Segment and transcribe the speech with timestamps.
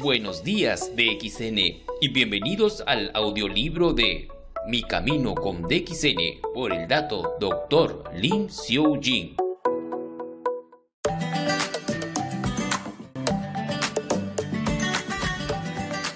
[0.00, 1.58] Buenos días DXN
[2.00, 4.28] y bienvenidos al audiolibro de
[4.68, 8.04] Mi Camino con DXN por el dato Dr.
[8.14, 9.34] Lin Xiu Jin.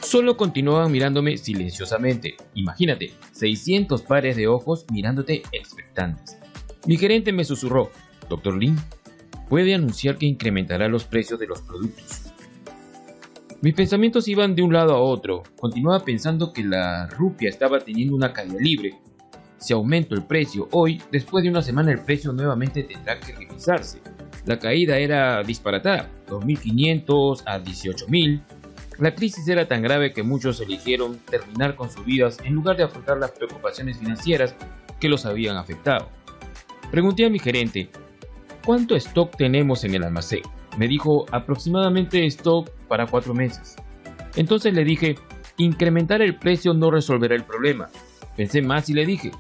[0.01, 2.37] Solo continuaban mirándome silenciosamente.
[2.55, 6.39] Imagínate, 600 pares de ojos mirándote expectantes.
[6.87, 7.91] Mi gerente me susurró,
[8.29, 8.77] Doctor Lin,
[9.49, 12.36] puede anunciar que incrementará los precios de los productos.
[13.63, 15.43] Mis pensamientos iban de un lado a otro.
[15.59, 19.01] Continuaba pensando que la rupia estaba teniendo una caída libre.
[19.57, 24.03] Si aumento el precio hoy, después de una semana el precio nuevamente tendrá que revisarse.
[24.45, 28.43] La caída era disparatada, 2.500 a 18.000.
[28.99, 32.85] La crisis era tan grave que muchos eligieron terminar con sus vidas en lugar de
[32.85, 34.55] afrontar las preocupaciones financieras
[35.01, 36.11] que los habían afectado.
[36.91, 37.89] Pregunté a mi gerente,
[38.65, 40.43] ¿cuánto stock tenemos en el almacén?
[40.77, 43.77] Me dijo aproximadamente stock para cuatro meses.
[44.37, 45.17] Entonces le dije,
[45.57, 47.89] incrementar el precio no resolverá el problema.
[48.37, 49.31] Pensé más y le dije,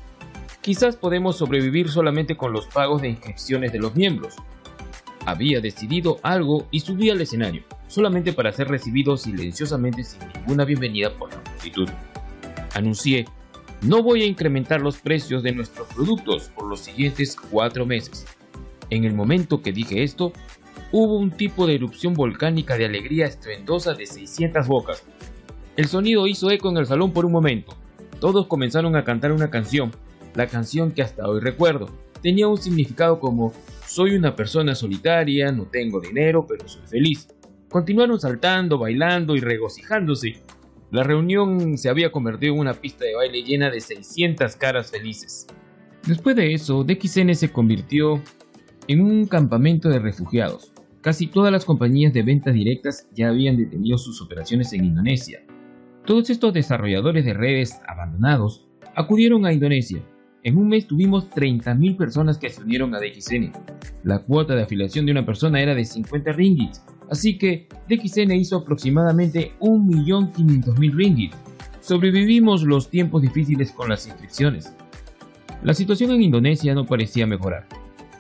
[0.63, 4.35] quizás podemos sobrevivir solamente con los pagos de inscripciones de los miembros.
[5.27, 11.13] Había decidido algo y subí al escenario, solamente para ser recibido silenciosamente sin ninguna bienvenida
[11.13, 11.89] por la multitud.
[12.75, 13.27] Anuncié,
[13.83, 18.27] no voy a incrementar los precios de nuestros productos por los siguientes cuatro meses.
[18.89, 20.33] En el momento que dije esto,
[20.93, 25.05] hubo un tipo de erupción volcánica de alegría estruendosa de 600 bocas.
[25.77, 27.77] El sonido hizo eco en el salón por un momento.
[28.21, 29.91] Todos comenzaron a cantar una canción,
[30.35, 31.89] la canción que hasta hoy recuerdo.
[32.23, 33.53] Tenía un significado como
[33.87, 37.29] soy una persona solitaria, no tengo dinero, pero soy feliz.
[37.69, 40.41] Continuaron saltando, bailando y regocijándose.
[40.91, 45.47] La reunión se había convertido en una pista de baile llena de 600 caras felices.
[46.07, 48.23] Después de eso, DXN se convirtió
[48.87, 50.73] en un campamento de refugiados.
[51.07, 55.41] Casi todas las compañías de ventas directas ya habían detenido sus operaciones en Indonesia.
[56.05, 60.03] Todos estos desarrolladores de redes abandonados acudieron a Indonesia.
[60.43, 63.53] En un mes tuvimos 30.000 personas que se unieron a DXN.
[64.03, 68.57] La cuota de afiliación de una persona era de 50 ringgits, así que DXN hizo
[68.57, 71.37] aproximadamente 1.500.000 ringgits.
[71.83, 74.75] Sobrevivimos los tiempos difíciles con las inscripciones.
[75.63, 77.69] La situación en Indonesia no parecía mejorar.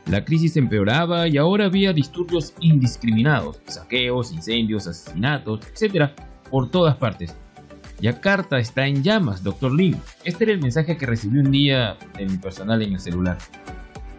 [0.06, 6.10] La crisis empeoraba y ahora había disturbios indiscriminados, saqueos, incendios, asesinatos, etc.
[6.48, 7.34] por todas partes.
[8.00, 9.72] Yakarta está en llamas, Dr.
[9.72, 10.00] Lin.
[10.22, 13.38] Este era el mensaje que recibí un día de mi personal en el celular.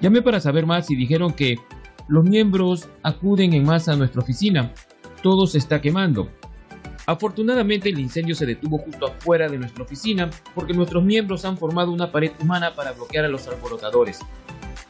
[0.02, 1.56] Llamé para saber más y dijeron que
[2.10, 4.74] los miembros acuden en masa a nuestra oficina.
[5.24, 6.30] Todo se está quemando.
[7.06, 11.94] Afortunadamente el incendio se detuvo justo afuera de nuestra oficina porque nuestros miembros han formado
[11.94, 14.20] una pared humana para bloquear a los alborotadores.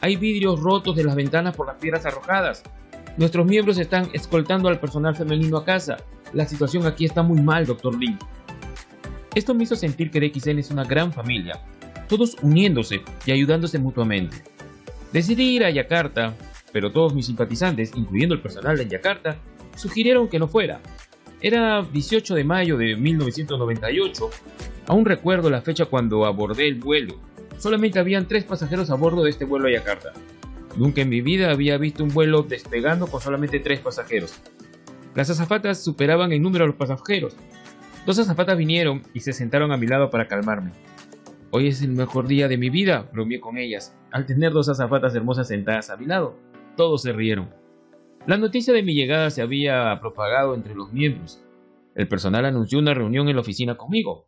[0.00, 2.62] Hay vidrios rotos de las ventanas por las piedras arrojadas.
[3.16, 5.96] Nuestros miembros están escoltando al personal femenino a casa.
[6.32, 7.98] La situación aquí está muy mal, Dr.
[7.98, 8.16] Lin.
[9.34, 11.60] Esto me hizo sentir que DXN es una gran familia,
[12.08, 14.36] todos uniéndose y ayudándose mutuamente.
[15.12, 16.34] Decidí ir a Yakarta,
[16.72, 19.36] pero todos mis simpatizantes, incluyendo el personal de Yakarta,
[19.76, 20.80] sugirieron que no fuera.
[21.40, 24.30] Era 18 de mayo de 1998.
[24.86, 27.27] Aún recuerdo la fecha cuando abordé el vuelo
[27.58, 30.12] solamente habían tres pasajeros a bordo de este vuelo a Yakarta.
[30.76, 34.40] Nunca en mi vida había visto un vuelo despegando con solamente tres pasajeros.
[35.14, 37.36] Las azafatas superaban en número a los pasajeros.
[38.06, 40.72] Dos azafatas vinieron y se sentaron a mi lado para calmarme.
[41.50, 45.14] Hoy es el mejor día de mi vida, bromeé con ellas, al tener dos azafatas
[45.14, 46.36] hermosas sentadas a mi lado.
[46.76, 47.48] Todos se rieron.
[48.26, 51.42] La noticia de mi llegada se había propagado entre los miembros.
[51.94, 54.26] El personal anunció una reunión en la oficina conmigo.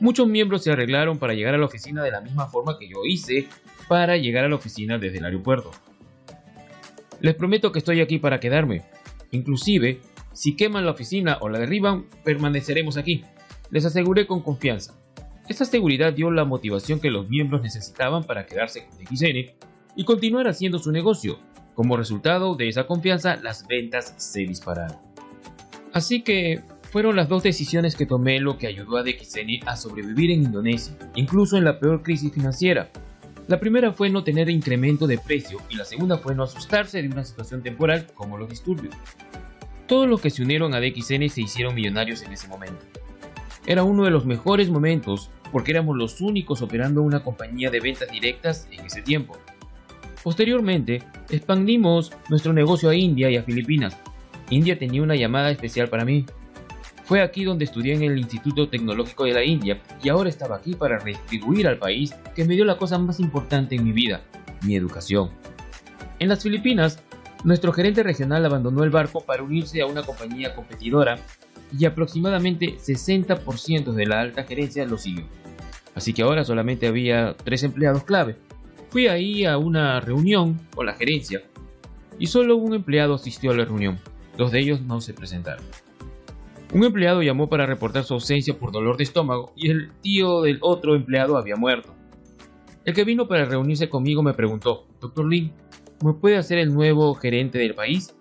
[0.00, 2.98] Muchos miembros se arreglaron para llegar a la oficina de la misma forma que yo
[3.04, 3.48] hice
[3.88, 5.72] para llegar a la oficina desde el aeropuerto.
[7.20, 8.82] Les prometo que estoy aquí para quedarme.
[9.32, 10.00] Inclusive,
[10.32, 13.24] si queman la oficina o la derriban, permaneceremos aquí.
[13.70, 14.94] Les aseguré con confianza.
[15.48, 19.52] Esta seguridad dio la motivación que los miembros necesitaban para quedarse con XN
[19.96, 21.40] y continuar haciendo su negocio.
[21.74, 24.98] Como resultado de esa confianza, las ventas se dispararon.
[25.92, 30.30] Así que fueron las dos decisiones que tomé lo que ayudó a DXN a sobrevivir
[30.30, 32.90] en Indonesia, incluso en la peor crisis financiera.
[33.46, 37.08] La primera fue no tener incremento de precio y la segunda fue no asustarse de
[37.08, 38.94] una situación temporal como los disturbios.
[39.86, 42.84] Todos los que se unieron a DXN se hicieron millonarios en ese momento.
[43.66, 48.10] Era uno de los mejores momentos porque éramos los únicos operando una compañía de ventas
[48.10, 49.36] directas en ese tiempo.
[50.22, 53.96] Posteriormente, expandimos nuestro negocio a India y a Filipinas.
[54.50, 56.26] India tenía una llamada especial para mí,
[57.08, 60.74] fue aquí donde estudié en el Instituto Tecnológico de la India y ahora estaba aquí
[60.74, 64.20] para retribuir al país que me dio la cosa más importante en mi vida,
[64.60, 65.30] mi educación.
[66.18, 67.02] En las Filipinas,
[67.44, 71.18] nuestro gerente regional abandonó el barco para unirse a una compañía competidora
[71.76, 75.24] y aproximadamente 60% de la alta gerencia lo siguió.
[75.94, 78.36] Así que ahora solamente había tres empleados clave.
[78.90, 81.40] Fui ahí a una reunión con la gerencia
[82.18, 83.98] y solo un empleado asistió a la reunión.
[84.36, 85.64] Dos de ellos no se presentaron.
[86.72, 90.58] Un empleado llamó para reportar su ausencia por dolor de estómago y el tío del
[90.60, 91.94] otro empleado había muerto.
[92.84, 95.52] El que vino para reunirse conmigo me preguntó, Doctor Lin,
[96.04, 98.14] ¿me puede hacer el nuevo gerente del país?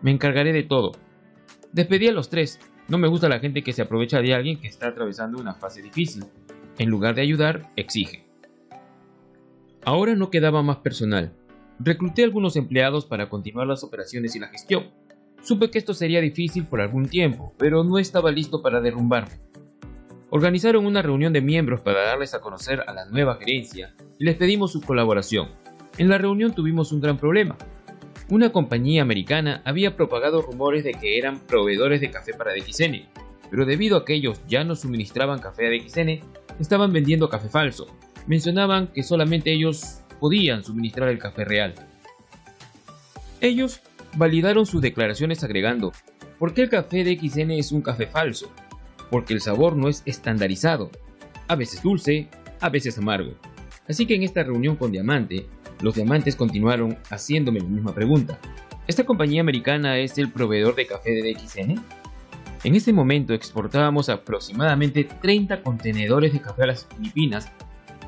[0.00, 0.92] Me encargaré de todo.
[1.72, 2.58] Despedí a los tres.
[2.88, 5.82] No me gusta la gente que se aprovecha de alguien que está atravesando una fase
[5.82, 6.24] difícil.
[6.78, 8.26] En lugar de ayudar, exige.
[9.84, 11.34] Ahora no quedaba más personal.
[11.78, 14.90] Recluté algunos empleados para continuar las operaciones y la gestión.
[15.42, 19.40] Supe que esto sería difícil por algún tiempo, pero no estaba listo para derrumbarme.
[20.30, 24.36] Organizaron una reunión de miembros para darles a conocer a la nueva gerencia y les
[24.36, 25.48] pedimos su colaboración.
[25.98, 27.56] En la reunión tuvimos un gran problema.
[28.28, 33.08] Una compañía americana había propagado rumores de que eran proveedores de café para DXN,
[33.50, 36.20] pero debido a que ellos ya no suministraban café a DXN,
[36.60, 37.88] estaban vendiendo café falso.
[38.28, 41.74] Mencionaban que solamente ellos podían suministrar el café real.
[43.40, 43.80] Ellos
[44.16, 45.92] validaron sus declaraciones agregando,
[46.38, 48.52] ¿por qué el café de XN es un café falso?
[49.10, 50.90] Porque el sabor no es estandarizado,
[51.48, 52.28] a veces dulce,
[52.60, 53.32] a veces amargo.
[53.88, 55.46] Así que en esta reunión con Diamante,
[55.82, 58.38] los diamantes continuaron haciéndome la misma pregunta.
[58.86, 61.82] ¿Esta compañía americana es el proveedor de café de DXN?
[62.62, 67.50] En ese momento exportábamos aproximadamente 30 contenedores de café a las Filipinas,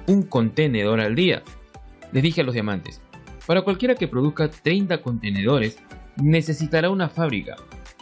[0.06, 1.43] un contenedor al día.
[2.12, 3.00] Les dije a los diamantes,
[3.46, 5.78] para cualquiera que produzca 30 contenedores,
[6.16, 7.56] necesitará una fábrica.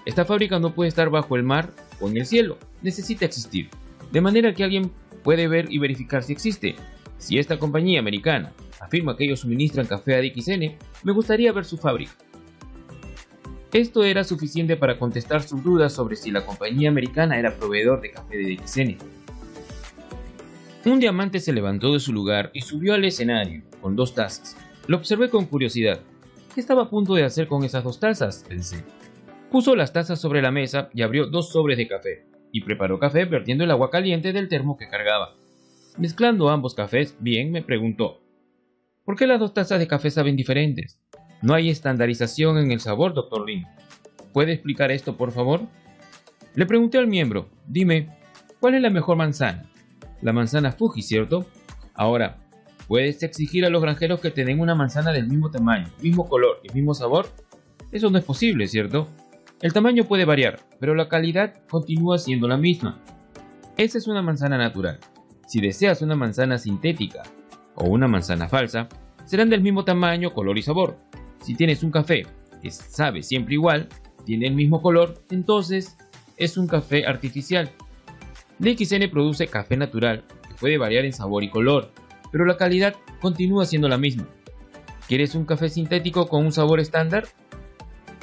[0.04, 1.70] Esta fábrica no puede estar bajo el mar
[2.00, 3.68] o en el cielo, necesita existir.
[4.10, 4.90] De manera que alguien
[5.22, 6.74] puede ver y verificar si existe.
[7.18, 11.76] Si esta compañía americana afirma que ellos suministran café a DXN, me gustaría ver su
[11.76, 12.12] fábrica.
[13.72, 18.10] Esto era suficiente para contestar sus dudas sobre si la compañía americana era proveedor de
[18.10, 18.96] café de DXN.
[20.86, 24.56] Un diamante se levantó de su lugar y subió al escenario con dos tazas.
[24.86, 26.00] Lo observé con curiosidad.
[26.54, 28.44] ¿Qué estaba a punto de hacer con esas dos tazas?
[28.48, 28.84] pensé.
[29.50, 33.24] Puso las tazas sobre la mesa y abrió dos sobres de café, y preparó café
[33.24, 35.34] vertiendo el agua caliente del termo que cargaba.
[35.98, 38.20] Mezclando ambos cafés bien, me preguntó,
[39.04, 41.00] ¿por qué las dos tazas de café saben diferentes?
[41.42, 43.64] No hay estandarización en el sabor, doctor Lin.
[44.32, 45.62] ¿Puede explicar esto, por favor?
[46.54, 48.16] Le pregunté al miembro, dime,
[48.60, 49.70] ¿cuál es la mejor manzana?
[50.20, 51.46] La manzana Fuji, ¿cierto?
[51.94, 52.38] Ahora,
[52.90, 56.58] ¿Puedes exigir a los granjeros que te den una manzana del mismo tamaño, mismo color
[56.64, 57.28] y mismo sabor?
[57.92, 59.06] Eso no es posible, ¿cierto?
[59.62, 63.00] El tamaño puede variar, pero la calidad continúa siendo la misma.
[63.76, 64.98] Esa es una manzana natural.
[65.46, 67.22] Si deseas una manzana sintética
[67.76, 68.88] o una manzana falsa,
[69.24, 70.98] serán del mismo tamaño, color y sabor.
[71.42, 72.26] Si tienes un café
[72.60, 73.86] que sabe siempre igual,
[74.24, 75.96] tiene el mismo color, entonces
[76.36, 77.70] es un café artificial.
[78.58, 81.92] DXN produce café natural que puede variar en sabor y color,
[82.30, 84.26] pero la calidad continúa siendo la misma.
[85.08, 87.24] ¿Quieres un café sintético con un sabor estándar?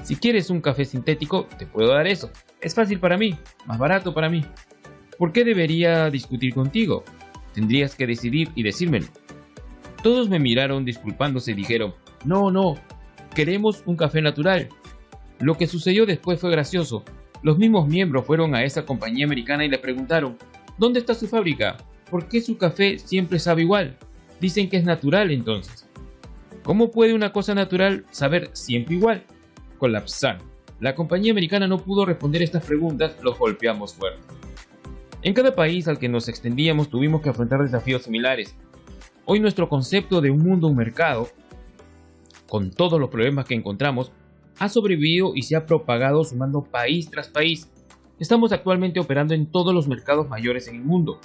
[0.04, 2.30] Si quieres un café sintético, te puedo dar eso.
[2.62, 4.45] Es fácil para mí, más barato para mí.
[5.18, 7.04] ¿Por qué debería discutir contigo?
[7.54, 9.07] Tendrías que decidir y decírmelo.
[10.01, 11.94] Todos me miraron disculpándose y dijeron,
[12.24, 12.75] no, no,
[13.36, 14.69] queremos un café natural.
[15.39, 17.04] Lo que sucedió después fue gracioso.
[17.44, 20.37] Los mismos miembros fueron a esa compañía americana y le preguntaron,
[20.78, 21.78] ¿dónde está su fábrica?
[22.09, 23.97] ¿Por qué su café siempre sabe igual?
[24.40, 25.87] Dicen que es natural entonces.
[26.64, 29.23] ¿Cómo puede una cosa natural saber siempre igual?
[29.78, 30.40] Colapsar.
[30.80, 34.21] La compañía americana no pudo responder estas preguntas, los golpeamos fuerte.
[35.23, 38.56] En cada país al que nos extendíamos tuvimos que afrontar desafíos similares.
[39.26, 41.28] Hoy nuestro concepto de un mundo, un mercado,
[42.47, 44.11] con todos los problemas que encontramos,
[44.59, 47.69] ha sobrevivido y se ha propagado sumando país tras país.
[48.19, 51.19] Estamos actualmente operando en todos los mercados mayores en el mundo,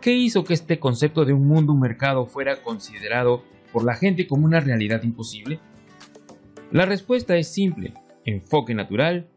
[0.00, 4.28] ¿Qué hizo que este concepto de un mundo, un mercado fuera considerado por la gente
[4.28, 5.58] como una realidad imposible?
[6.70, 9.28] La respuesta es simple, enfoque natural,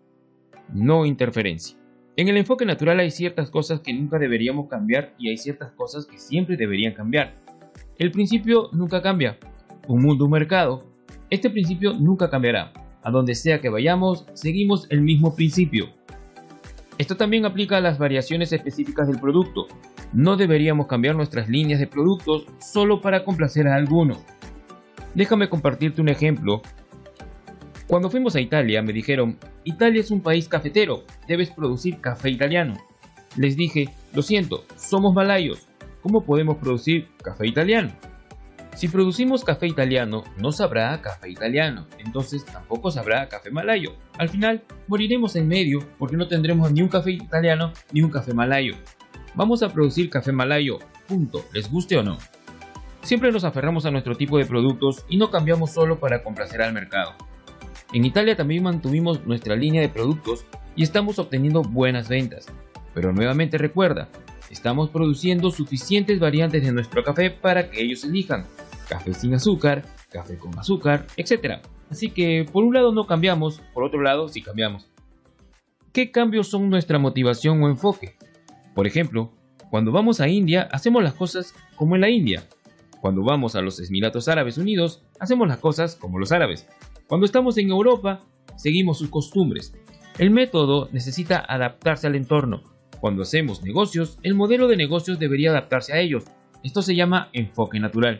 [0.71, 1.77] no interferencia.
[2.15, 6.05] En el enfoque natural hay ciertas cosas que nunca deberíamos cambiar y hay ciertas cosas
[6.05, 7.33] que siempre deberían cambiar.
[7.97, 9.39] El principio nunca cambia.
[9.87, 10.85] Un mundo, un mercado.
[11.31, 12.71] Este principio nunca cambiará.
[13.01, 15.89] A donde sea que vayamos, seguimos el mismo principio.
[16.99, 19.65] Esto también aplica a las variaciones específicas del producto.
[20.13, 24.19] No deberíamos cambiar nuestras líneas de productos solo para complacer a algunos.
[25.15, 26.61] Déjame compartirte un ejemplo.
[27.87, 32.75] Cuando fuimos a Italia me dijeron, Italia es un país cafetero, debes producir café italiano.
[33.37, 35.67] Les dije, lo siento, somos malayos,
[36.01, 37.91] ¿cómo podemos producir café italiano?
[38.75, 43.95] Si producimos café italiano, no sabrá café italiano, entonces tampoco sabrá café malayo.
[44.17, 48.33] Al final, moriremos en medio porque no tendremos ni un café italiano ni un café
[48.33, 48.75] malayo.
[49.33, 52.17] Vamos a producir café malayo, punto, les guste o no.
[53.01, 56.73] Siempre nos aferramos a nuestro tipo de productos y no cambiamos solo para complacer al
[56.73, 57.13] mercado.
[57.93, 60.45] En Italia también mantuvimos nuestra línea de productos
[60.75, 62.47] y estamos obteniendo buenas ventas.
[62.93, 64.09] Pero nuevamente recuerda,
[64.49, 68.45] estamos produciendo suficientes variantes de nuestro café para que ellos elijan
[68.91, 71.61] café sin azúcar, café con azúcar, etc.
[71.89, 74.89] Así que por un lado no cambiamos, por otro lado sí cambiamos.
[75.93, 78.15] ¿Qué cambios son nuestra motivación o enfoque?
[78.73, 79.33] Por ejemplo,
[79.69, 82.43] cuando vamos a India hacemos las cosas como en la India.
[83.01, 86.67] Cuando vamos a los Emiratos Árabes Unidos hacemos las cosas como los árabes.
[87.07, 88.19] Cuando estamos en Europa
[88.55, 89.73] seguimos sus costumbres.
[90.17, 92.63] El método necesita adaptarse al entorno.
[92.99, 96.25] Cuando hacemos negocios, el modelo de negocios debería adaptarse a ellos.
[96.63, 98.19] Esto se llama enfoque natural.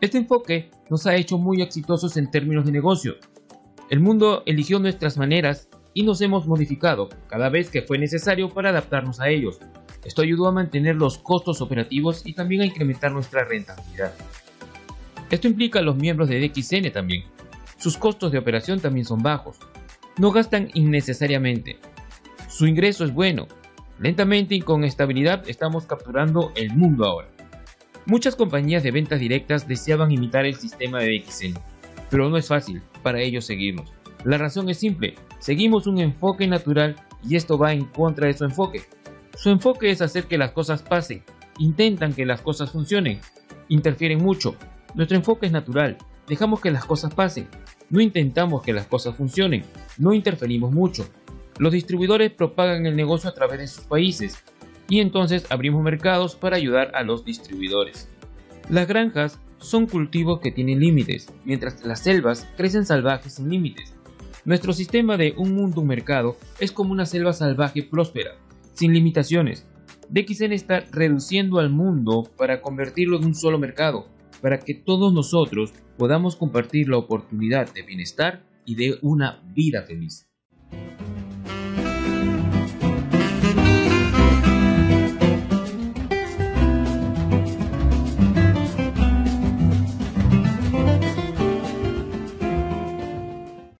[0.00, 3.14] Este enfoque nos ha hecho muy exitosos en términos de negocio.
[3.88, 8.68] El mundo eligió nuestras maneras y nos hemos modificado cada vez que fue necesario para
[8.68, 9.58] adaptarnos a ellos.
[10.04, 14.12] Esto ayudó a mantener los costos operativos y también a incrementar nuestra rentabilidad.
[15.30, 17.24] Esto implica a los miembros de DXN también.
[17.78, 19.56] Sus costos de operación también son bajos.
[20.18, 21.78] No gastan innecesariamente.
[22.46, 23.48] Su ingreso es bueno.
[23.98, 27.28] Lentamente y con estabilidad estamos capturando el mundo ahora.
[28.04, 31.58] Muchas compañías de ventas directas deseaban imitar el sistema de DXN,
[32.10, 33.95] pero no es fácil para ellos seguirnos.
[34.26, 38.42] La razón es simple, seguimos un enfoque natural y esto va en contra de su
[38.42, 38.82] enfoque.
[39.36, 41.22] Su enfoque es hacer que las cosas pasen,
[41.60, 43.20] intentan que las cosas funcionen,
[43.68, 44.56] interfieren mucho.
[44.96, 47.46] Nuestro enfoque es natural, dejamos que las cosas pasen,
[47.88, 49.62] no intentamos que las cosas funcionen,
[49.96, 51.06] no interferimos mucho.
[51.60, 54.42] Los distribuidores propagan el negocio a través de sus países,
[54.88, 58.08] y entonces abrimos mercados para ayudar a los distribuidores.
[58.70, 63.95] Las granjas son cultivos que tienen límites, mientras las selvas crecen salvajes sin límites.
[64.46, 68.36] Nuestro sistema de un mundo un mercado es como una selva salvaje próspera,
[68.74, 69.66] sin limitaciones.
[70.08, 74.06] DXN está reduciendo al mundo para convertirlo en un solo mercado,
[74.40, 80.28] para que todos nosotros podamos compartir la oportunidad de bienestar y de una vida feliz.